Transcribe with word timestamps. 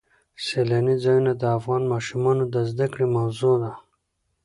سیلاني 0.45 0.95
ځایونه 1.03 1.31
د 1.35 1.43
افغان 1.57 1.83
ماشومانو 1.93 2.43
د 2.53 2.55
زده 2.71 2.85
کړې 2.93 3.07
موضوع 3.17 3.55
ده. 3.63 3.71